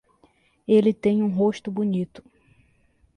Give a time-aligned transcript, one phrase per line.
[0.67, 2.23] Ele tem um rosto bonito.